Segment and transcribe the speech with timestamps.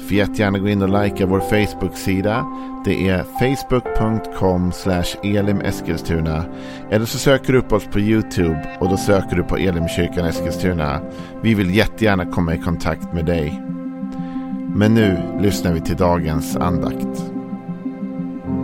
[0.00, 2.46] Får jättegärna gå in och likea vår Facebook-sida.
[2.84, 4.72] Det är facebook.com
[5.22, 6.44] elimeskilstuna.
[6.90, 11.00] Eller så söker du upp oss på YouTube och då söker du på Elimkyrkan Eskilstuna.
[11.42, 13.62] Vi vill jättegärna komma i kontakt med dig.
[14.74, 17.24] Men nu lyssnar vi till dagens andakt.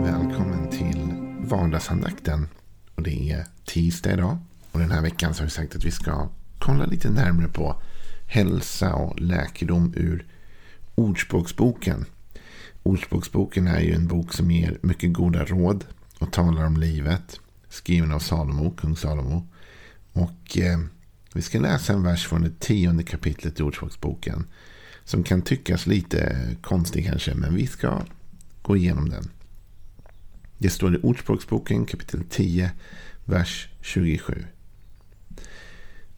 [0.03, 2.47] Välkommen till vardagsandakten.
[2.95, 4.37] Och det är tisdag idag.
[4.71, 6.29] Och den här veckan så har vi sagt att vi ska
[6.59, 7.75] kolla lite närmare på
[8.27, 10.25] hälsa och läkedom ur
[10.99, 12.05] Ordspråksboken.
[12.83, 15.85] Ordspråksboken är ju en bok som ger mycket goda råd
[16.19, 17.39] och talar om livet.
[17.69, 19.47] Skriven av Salomo, kung Salomo.
[20.13, 20.79] Och eh,
[21.33, 24.47] vi ska läsa en vers från det tionde kapitlet i Ordspråksboken.
[25.03, 28.01] Som kan tyckas lite konstig kanske, men vi ska
[28.61, 29.29] gå igenom den.
[30.57, 32.71] Det står i Ordspråksboken kapitel 10,
[33.25, 34.45] vers 27.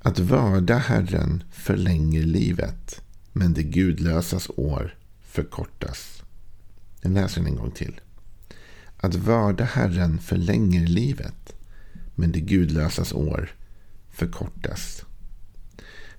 [0.01, 3.01] Att vörda Herren förlänger livet
[3.33, 6.23] men det gudlösas år förkortas.
[7.01, 8.01] Jag läser den en gång till.
[8.97, 11.55] Att vörda Herren förlänger livet,
[12.15, 13.51] men det gudlösas år
[14.09, 15.05] förkortas.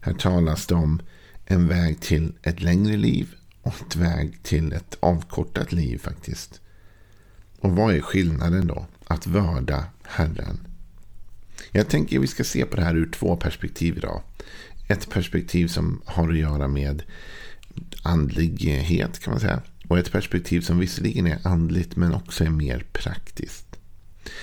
[0.01, 1.03] Här talas det om
[1.45, 6.61] en väg till ett längre liv och en väg till ett avkortat liv faktiskt.
[7.61, 8.87] Och vad är skillnaden då?
[9.05, 10.67] Att vörda Herren.
[11.73, 14.23] Jag tänker att vi ska se på det här ur två perspektiv idag
[14.91, 17.03] ett perspektiv som har att göra med
[18.03, 19.63] andlighet kan man säga.
[19.89, 23.67] Och ett perspektiv som visserligen är andligt men också är mer praktiskt.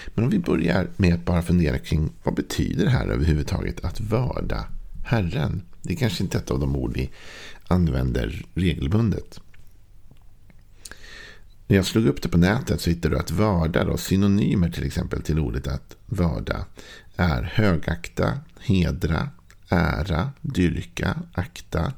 [0.08, 4.00] Men om vi börjar med att bara fundera kring vad betyder det här överhuvudtaget att
[4.00, 4.68] vörda
[5.06, 5.62] Herren?
[5.82, 7.10] Det är kanske inte ett av de ord vi
[7.68, 9.40] använder regelbundet.
[11.68, 14.86] När jag slog upp det på nätet så hittade du att vörda, då, synonymer till
[14.86, 16.66] exempel till ordet att vörda,
[17.16, 19.30] är högakta, hedra,
[19.70, 21.94] ära, dyrka, akta,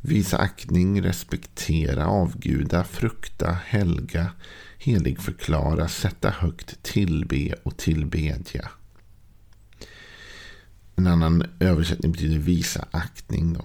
[0.00, 4.30] visa aktning, respektera, avguda, frukta, helga,
[4.78, 8.70] heligförklara, sätta högt, tillbe och tillbedja.
[10.96, 13.52] En annan översättning betyder visa aktning.
[13.52, 13.64] Då.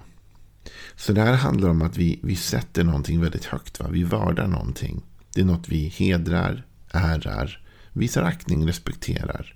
[0.96, 3.80] Så det här handlar om att vi, vi sätter någonting väldigt högt.
[3.80, 3.88] Va?
[3.90, 5.02] Vi vördar någonting.
[5.34, 9.54] Det är något vi hedrar, ärar, visar aktning, respekterar.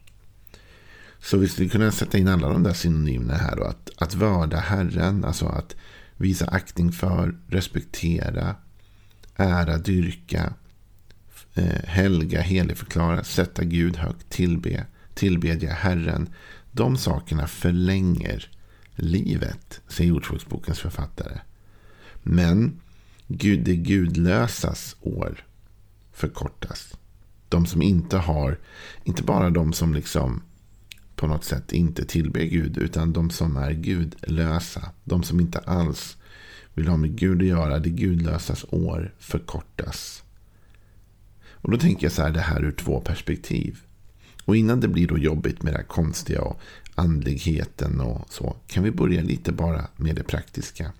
[1.26, 3.56] Så vi skulle kunna sätta in alla de där synonymerna här.
[3.56, 5.76] Då, att, att vörda Herren, alltså att
[6.16, 8.56] visa aktning för, respektera,
[9.36, 10.54] ära, dyrka,
[11.54, 16.28] eh, helga, heligförklara, sätta Gud högt, tillbe, tillbedja Herren.
[16.72, 18.50] De sakerna förlänger
[18.94, 21.40] livet, säger Ordspråksbokens författare.
[22.22, 22.80] Men
[23.26, 25.44] Gud, det gudlösas år
[26.12, 26.94] förkortas.
[27.48, 28.58] De som inte har,
[29.04, 30.42] inte bara de som liksom
[31.16, 32.78] på något sätt inte tillber Gud.
[32.78, 34.90] Utan de som är gudlösa.
[35.04, 36.16] De som inte alls
[36.74, 37.78] vill ha med Gud att göra.
[37.78, 40.22] Det gudlösas år förkortas.
[41.50, 43.78] Och då tänker jag så här, det här ur två perspektiv.
[44.44, 46.60] Och innan det blir då jobbigt med det här konstiga och
[46.94, 48.56] andligheten och så.
[48.66, 50.92] Kan vi börja lite bara med det praktiska.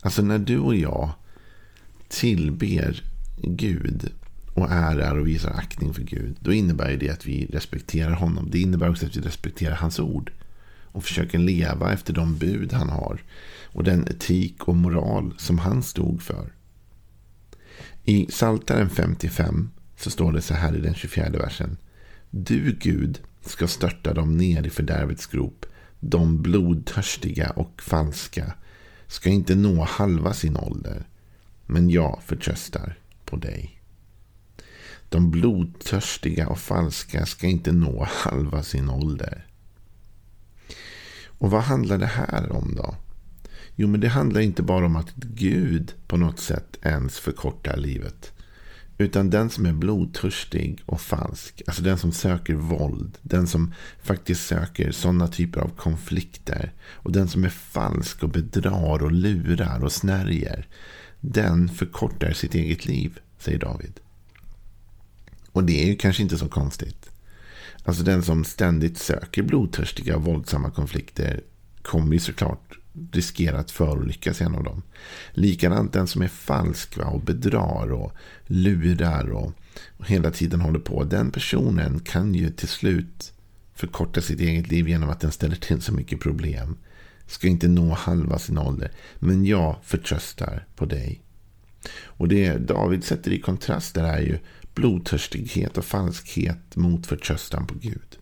[0.00, 1.10] Alltså när du och jag
[2.08, 3.02] tillber
[3.42, 4.12] Gud
[4.56, 6.36] och ärar och visar aktning för Gud.
[6.40, 8.50] Då innebär det att vi respekterar honom.
[8.50, 10.32] Det innebär också att vi respekterar hans ord.
[10.82, 13.22] Och försöker leva efter de bud han har.
[13.64, 16.52] Och den etik och moral som han stod för.
[18.04, 21.76] I Saltaren 55 så står det så här i den 24 versen.
[22.30, 25.66] Du Gud ska störta dem ner i fördärvets grop.
[26.00, 28.52] De blodtörstiga och falska
[29.06, 31.06] ska inte nå halva sin ålder.
[31.66, 33.75] Men jag förtröstar på dig.
[35.08, 39.46] De blodtörstiga och falska ska inte nå halva sin ålder.
[41.38, 42.94] Och vad handlar det här om då?
[43.74, 48.32] Jo, men det handlar inte bara om att Gud på något sätt ens förkortar livet.
[48.98, 54.46] Utan den som är blodtörstig och falsk, alltså den som söker våld, den som faktiskt
[54.46, 59.92] söker sådana typer av konflikter och den som är falsk och bedrar och lurar och
[59.92, 60.68] snärjer,
[61.20, 64.00] den förkortar sitt eget liv, säger David.
[65.56, 67.10] Och det är ju kanske inte så konstigt.
[67.84, 71.40] Alltså den som ständigt söker blodtörstiga och våldsamma konflikter
[71.82, 72.78] kommer ju såklart
[73.12, 74.82] riskera att förolyckas i en av dem.
[75.32, 78.12] Likadant den som är falsk va, och bedrar och
[78.46, 79.52] lurar och,
[79.96, 81.04] och hela tiden håller på.
[81.04, 83.32] Den personen kan ju till slut
[83.74, 86.76] förkorta sitt eget liv genom att den ställer till så mycket problem.
[87.26, 88.92] Ska inte nå halva sin ålder.
[89.18, 91.22] Men jag förtröstar på dig.
[92.04, 94.38] Och det David sätter i kontrast där är ju
[94.76, 98.18] blodtörstighet och falskhet mot förtröstan på Gud.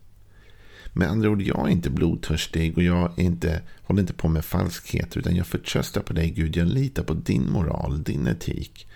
[0.92, 4.44] Med andra ord, jag är inte blodtörstig och jag är inte, håller inte på med
[4.44, 5.16] falskhet.
[5.16, 6.56] Utan jag förtröstar på dig Gud.
[6.56, 8.86] Jag litar på din moral, din etik.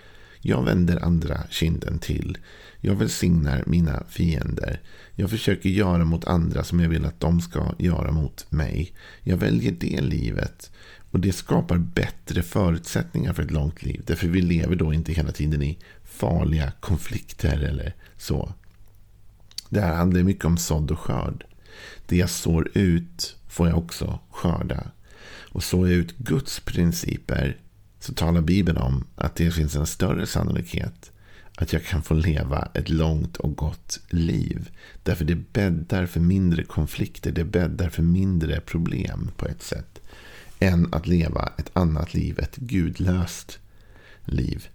[0.40, 2.38] Jag vänder andra kinden till.
[2.80, 4.80] Jag välsignar mina fiender.
[5.14, 8.92] Jag försöker göra mot andra som jag vill att de ska göra mot mig.
[9.22, 10.70] Jag väljer det livet.
[11.10, 14.02] Och det skapar bättre förutsättningar för ett långt liv.
[14.06, 18.52] Därför vi lever då inte hela tiden i farliga konflikter eller så.
[19.68, 21.44] Det här handlar mycket om sådd och skörd.
[22.06, 24.90] Det jag sår ut får jag också skörda.
[25.52, 27.56] Och sår jag ut Guds principer
[28.00, 31.12] så talar Bibeln om att det finns en större sannolikhet
[31.60, 34.70] att jag kan få leva ett långt och gott liv.
[35.02, 40.00] Därför det bäddar för mindre konflikter, det bäddar för mindre problem på ett sätt.
[40.58, 43.58] Än att leva ett annat liv, ett gudlöst
[44.24, 44.68] liv.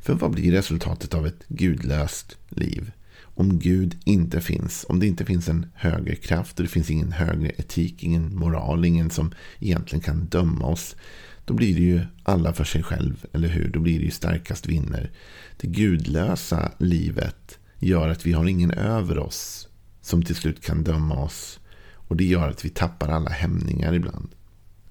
[0.00, 2.90] För vad blir resultatet av ett gudlöst liv?
[3.22, 7.12] Om Gud inte finns, om det inte finns en högre kraft och det finns ingen
[7.12, 10.96] högre etik, ingen moral, ingen som egentligen kan döma oss.
[11.44, 13.68] Då blir det ju alla för sig själv, eller hur?
[13.68, 15.10] Då blir det ju starkast vinner.
[15.56, 19.68] Det gudlösa livet gör att vi har ingen över oss
[20.02, 21.60] som till slut kan döma oss.
[21.92, 24.28] Och det gör att vi tappar alla hämningar ibland.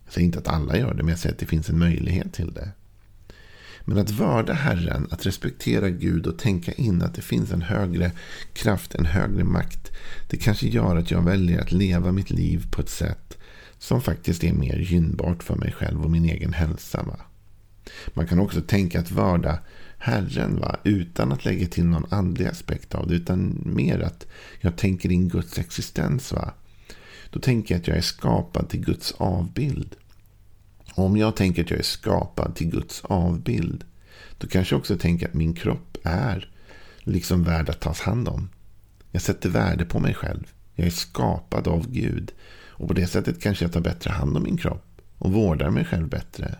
[0.09, 2.33] Jag säger inte att alla gör det, men jag säger att det finns en möjlighet
[2.33, 2.71] till det.
[3.85, 8.11] Men att vörda Herren, att respektera Gud och tänka in att det finns en högre
[8.53, 9.91] kraft, en högre makt.
[10.29, 13.37] Det kanske gör att jag väljer att leva mitt liv på ett sätt
[13.77, 17.03] som faktiskt är mer gynnbart för mig själv och min egen hälsa.
[17.03, 17.19] Va?
[18.13, 19.59] Man kan också tänka att vörda
[19.97, 20.77] Herren va?
[20.83, 23.15] utan att lägga till någon andlig aspekt av det.
[23.15, 24.27] Utan mer att
[24.59, 26.31] jag tänker in Guds existens.
[26.31, 26.53] va?
[27.29, 29.95] Då tänker jag att jag är skapad till Guds avbild.
[30.95, 33.83] Och om jag tänker att jag är skapad till Guds avbild.
[34.37, 36.51] Då kanske jag också tänker att min kropp är
[36.99, 38.49] liksom värd att tas hand om.
[39.11, 40.53] Jag sätter värde på mig själv.
[40.75, 42.31] Jag är skapad av Gud.
[42.67, 45.01] Och på det sättet kanske jag tar bättre hand om min kropp.
[45.17, 46.55] Och vårdar mig själv bättre.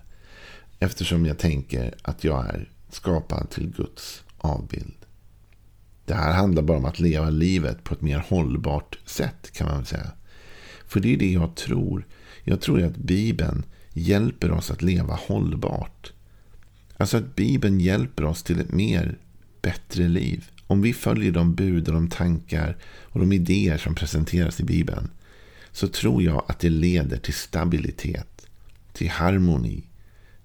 [0.80, 4.95] Eftersom jag tänker att jag är skapad till Guds avbild.
[6.06, 9.77] Det här handlar bara om att leva livet på ett mer hållbart sätt kan man
[9.77, 10.12] väl säga.
[10.90, 12.08] För det är det jag tror.
[12.44, 16.14] Jag tror att Bibeln hjälper oss att leva hållbart.
[16.98, 19.18] Alltså att Bibeln hjälper oss till ett mer
[19.62, 20.50] bättre liv.
[20.68, 25.10] Om vi följer de bud och de tankar och de idéer som presenteras i Bibeln.
[25.72, 28.48] Så tror jag att det leder till stabilitet,
[28.94, 29.84] till harmoni,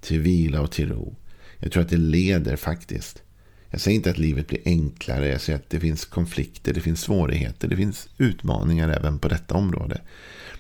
[0.01, 1.17] till vila och till ro.
[1.59, 3.23] Jag tror att det leder faktiskt.
[3.75, 5.29] Jag säger inte att livet blir enklare.
[5.29, 9.55] Jag säger att det finns konflikter, det finns svårigheter, det finns utmaningar även på detta
[9.55, 10.01] område.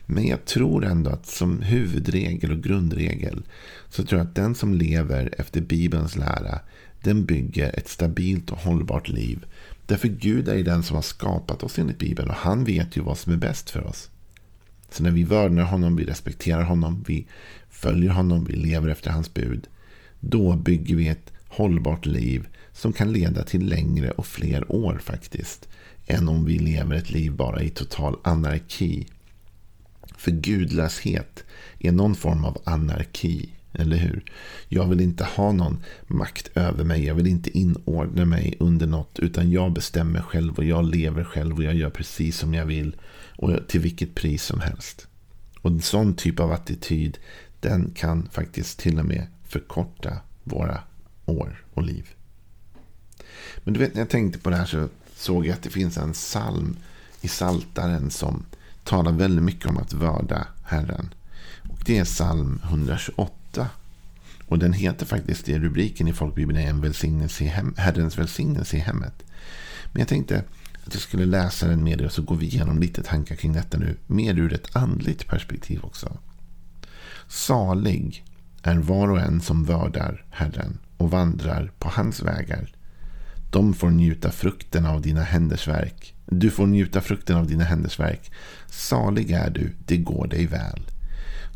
[0.07, 3.43] Men jag tror ändå att som huvudregel och grundregel
[3.89, 6.61] så tror jag att den som lever efter Bibelns lära
[7.03, 9.45] den bygger ett stabilt och hållbart liv.
[9.87, 13.19] Därför Gud är den som har skapat oss enligt Bibeln och han vet ju vad
[13.19, 14.11] som är bäst för oss.
[14.91, 17.27] Så när vi vördnar honom, vi respekterar honom, vi
[17.71, 19.69] följer honom, vi lever efter hans bud.
[20.21, 25.69] Då bygger vi ett hållbart liv som kan leda till längre och fler år faktiskt.
[26.07, 29.07] Än om vi lever ett liv bara i total anarki.
[30.17, 31.45] För gudlöshet
[31.79, 33.49] är någon form av anarki.
[33.73, 34.25] Eller hur?
[34.69, 37.05] Jag vill inte ha någon makt över mig.
[37.05, 39.19] Jag vill inte inordna mig under något.
[39.19, 42.97] Utan jag bestämmer själv och jag lever själv och jag gör precis som jag vill.
[43.37, 45.07] Och till vilket pris som helst.
[45.61, 47.19] Och en sån typ av attityd
[47.61, 50.81] den kan faktiskt till och med förkorta våra
[51.25, 52.15] år och liv.
[53.65, 55.97] Men du vet, när jag tänkte på det här så såg jag att det finns
[55.97, 56.77] en psalm
[57.21, 58.45] i Saltaren som
[58.85, 61.15] talar väldigt mycket om att vörda Herren.
[61.71, 63.69] Och det är psalm 128.
[64.47, 68.77] Och den heter faktiskt, det rubriken i folkbibeln är en välsignelse i hem, Herrens välsignelse
[68.77, 69.25] i hemmet.
[69.93, 70.45] Men jag tänkte
[70.87, 73.53] att jag skulle läsa den med er och så går vi igenom lite tankar kring
[73.53, 73.97] detta nu.
[74.07, 76.19] Mer ur ett andligt perspektiv också.
[77.29, 78.25] Salig
[78.63, 82.73] är var och en som vördar Herren och vandrar på hans vägar.
[83.51, 86.15] De får njuta frukten av dina händers verk.
[86.27, 88.33] Du får njuta frukten av dina händers verk.
[88.67, 90.81] Salig är du, det går dig väl.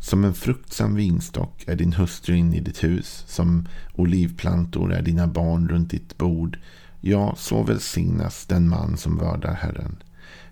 [0.01, 3.23] Som en fruktsam vinstock är din hustru inne i ditt hus.
[3.27, 6.59] Som olivplantor är dina barn runt ditt bord.
[7.01, 9.95] Ja, så välsignas den man som vördar Herren.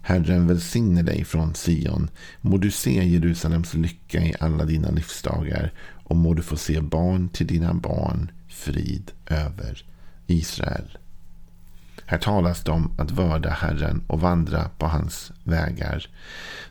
[0.02, 2.10] Herren välsigne dig från Sion.
[2.42, 7.30] Må du se Jerusalems lycka i alla dina livsdagar och må du få se barn
[7.30, 9.86] till dina barn, frid över
[10.28, 10.98] Israel.
[12.06, 16.08] Här talas det om att vörda Herren och vandra på hans vägar.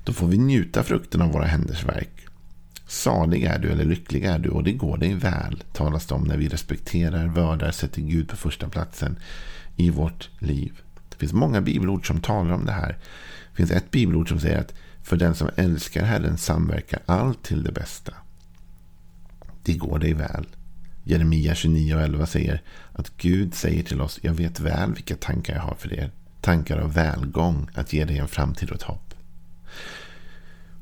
[0.05, 2.27] Då får vi njuta frukten av våra händers verk.
[2.87, 6.23] Salig är du eller lycklig är du och det går dig väl, talas det om
[6.23, 9.19] när vi respekterar, vördar, sätter Gud på första platsen
[9.77, 10.81] i vårt liv.
[11.09, 12.99] Det finns många bibelord som talar om det här.
[13.51, 17.63] Det finns ett bibelord som säger att för den som älskar Herren samverkar allt till
[17.63, 18.13] det bästa.
[19.63, 20.47] Det går dig väl.
[21.09, 25.55] Jeremia 29 och 11 säger att Gud säger till oss, jag vet väl vilka tankar
[25.55, 26.11] jag har för er.
[26.41, 29.15] Tankar av välgång, att ge dig en framtid och ett hopp.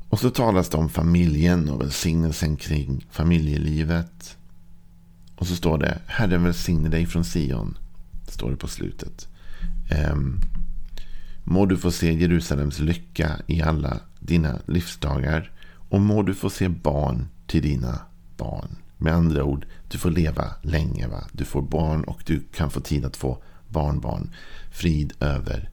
[0.09, 4.37] Och så talas det om familjen och välsignelsen kring familjelivet.
[5.35, 7.77] Och så står det, Herren välsigne dig från Sion.
[8.27, 9.27] Står det på slutet.
[10.11, 10.41] Um,
[11.43, 15.51] må du få se Jerusalems lycka i alla dina livsdagar.
[15.89, 17.99] Och må du få se barn till dina
[18.37, 18.75] barn.
[18.97, 21.07] Med andra ord, du får leva länge.
[21.07, 21.23] Va?
[21.31, 24.31] Du får barn och du kan få tid att få barnbarn.
[24.71, 25.69] Frid över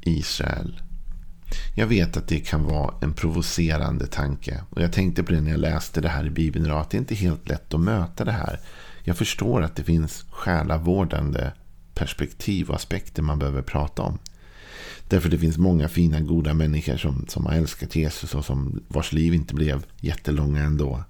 [0.00, 0.80] Israel.
[1.74, 4.60] Jag vet att det kan vara en provocerande tanke.
[4.70, 6.80] Och jag tänkte på det när jag läste det här i Bibeln idag.
[6.80, 8.60] Att det inte är helt lätt att möta det här.
[9.04, 11.52] Jag förstår att det finns själavårdande
[11.94, 14.18] perspektiv och aspekter man behöver prata om.
[15.08, 19.12] Därför det finns många fina, goda människor som, som har älskat Jesus och som, vars
[19.12, 21.04] liv inte blev jättelånga ändå.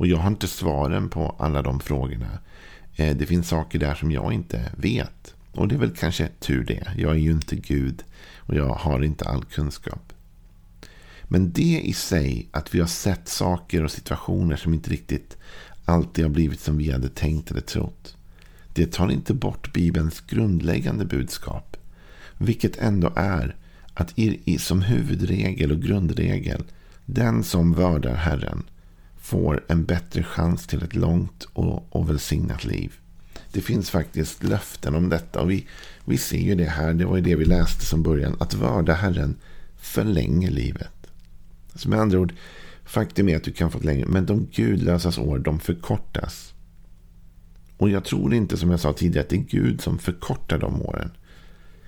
[0.00, 2.38] Och jag har inte svaren på alla de frågorna.
[2.96, 5.34] Eh, det finns saker där som jag inte vet.
[5.52, 6.92] Och det är väl kanske tur det.
[6.96, 8.02] Jag är ju inte Gud
[8.36, 10.12] och jag har inte all kunskap.
[11.24, 15.36] Men det i sig, att vi har sett saker och situationer som inte riktigt
[15.84, 18.16] alltid har blivit som vi hade tänkt eller trott.
[18.74, 21.76] Det tar inte bort Bibelns grundläggande budskap.
[22.38, 23.56] Vilket ändå är
[23.94, 24.14] att
[24.58, 26.64] som huvudregel och grundregel,
[27.06, 28.64] den som vördar Herren
[29.20, 32.92] får en bättre chans till ett långt och, och välsignat liv.
[33.52, 35.40] Det finns faktiskt löften om detta.
[35.40, 35.66] Och vi,
[36.04, 36.94] vi ser ju det här.
[36.94, 38.36] Det var ju det vi läste som början.
[38.40, 39.36] Att vörda Herren
[39.76, 41.06] förlänger livet.
[41.74, 42.34] Så med andra ord.
[42.84, 44.06] Faktum är att du kan få ett längre.
[44.06, 46.54] Men de gudlösas år de förkortas.
[47.76, 50.82] Och jag tror inte som jag sa tidigare att det är Gud som förkortar de
[50.82, 51.10] åren.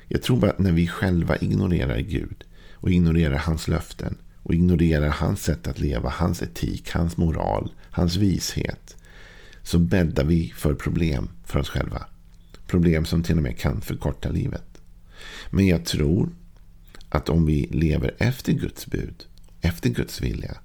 [0.08, 2.44] Jag tror bara att när vi själva ignorerar Gud.
[2.72, 4.16] Och ignorerar hans löften.
[4.42, 6.10] Och ignorerar hans sätt att leva.
[6.10, 6.90] Hans etik.
[6.90, 7.72] Hans moral.
[7.90, 8.96] Hans vishet
[9.62, 12.06] så bäddar vi för problem för oss själva.
[12.66, 14.80] Problem som till och med kan förkorta livet.
[15.50, 16.28] Men jag tror
[17.08, 19.24] att om vi lever efter Guds bud,
[19.60, 20.56] efter Guds vilja,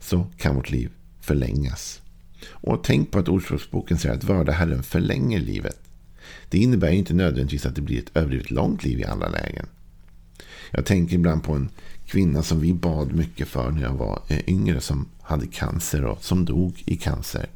[0.00, 2.02] så kan vårt liv förlängas.
[2.48, 5.80] Och tänk på att Ordspråksboken säger att vörda Herren förlänger livet.
[6.48, 9.66] Det innebär inte nödvändigtvis att det blir ett överdrivet långt liv i alla lägen.
[10.70, 11.70] Jag tänker ibland på en
[12.12, 16.24] kvinna som vi bad mycket för när jag var eh, yngre som hade cancer och
[16.24, 17.46] som dog i cancer.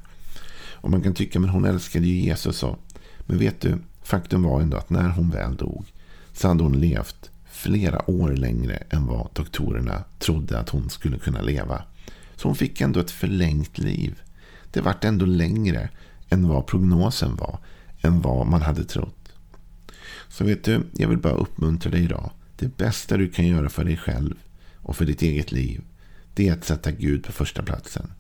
[0.72, 2.62] Och man kan tycka att hon älskade ju Jesus.
[2.62, 2.78] Och,
[3.20, 5.92] men vet du, faktum var ändå att när hon väl dog
[6.32, 11.42] så hade hon levt flera år längre än vad doktorerna trodde att hon skulle kunna
[11.42, 11.82] leva.
[12.36, 14.20] Så hon fick ändå ett förlängt liv.
[14.70, 15.88] Det vart ändå längre
[16.28, 17.58] än vad prognosen var.
[18.00, 19.32] Än vad man hade trott.
[20.28, 22.30] Så vet du, jag vill bara uppmuntra dig idag.
[22.58, 24.34] Det bästa du kan göra för dig själv
[24.87, 25.81] och för ditt eget liv.
[26.35, 28.12] Det är att sätta Gud på första platsen.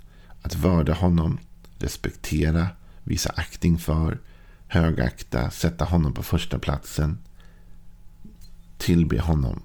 [0.42, 1.38] Att vörda honom
[1.78, 2.68] respektera,
[3.02, 4.18] visa aktning för,
[4.66, 7.18] högakta, sätta honom på första platsen.
[8.78, 9.62] Tillbe honom.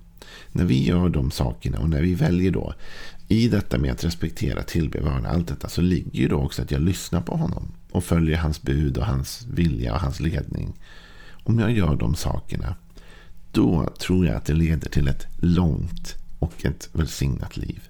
[0.52, 2.74] När vi gör de sakerna och när vi väljer då
[3.28, 6.72] i detta med att respektera, tillbe, värna, allt detta så ligger ju då också att
[6.72, 10.74] jag lyssnar på honom och följer hans bud och hans vilja och hans ledning.
[11.44, 12.76] Om jag gör de sakerna
[13.52, 17.90] då tror jag att det leder till ett långt och ett välsignat liv.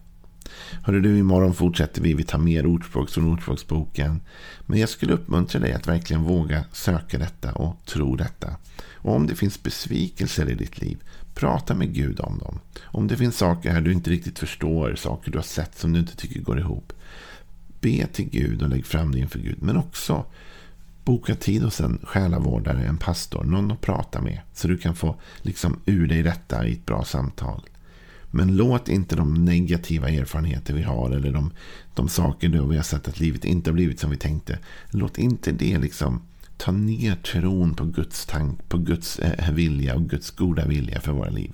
[0.83, 2.13] Hörru du, imorgon fortsätter vi.
[2.13, 4.21] Vi tar mer ordspråk från Ordspråksboken.
[4.65, 8.55] Men jag skulle uppmuntra dig att verkligen våga söka detta och tro detta.
[8.93, 11.03] Och om det finns besvikelser i ditt liv,
[11.33, 12.59] prata med Gud om dem.
[12.81, 15.99] Om det finns saker här du inte riktigt förstår, saker du har sett som du
[15.99, 16.93] inte tycker går ihop.
[17.81, 19.61] Be till Gud och lägg fram det inför Gud.
[19.61, 20.25] Men också
[21.05, 24.39] boka tid hos en själavårdare, en pastor, någon att prata med.
[24.53, 27.61] Så du kan få liksom ur dig detta i ett bra samtal.
[28.31, 31.51] Men låt inte de negativa erfarenheter vi har eller de,
[31.93, 34.59] de saker då vi har sett att livet inte har blivit som vi tänkte.
[34.89, 36.21] Låt inte det liksom
[36.57, 41.11] ta ner tron på Guds tank, på Guds eh, vilja och Guds goda vilja för
[41.11, 41.51] våra liv.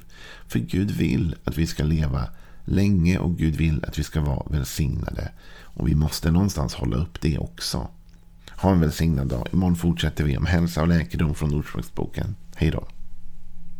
[0.47, 2.29] För Gud vill att vi ska leva
[2.65, 5.31] länge och Gud vill att vi ska vara välsignade.
[5.61, 7.87] Och vi måste någonstans hålla upp det också.
[8.49, 9.47] Ha en välsignad dag.
[9.53, 12.35] Imorgon fortsätter vi om hälsa och läkedom från Ordspråksboken.
[12.55, 12.87] Hej då.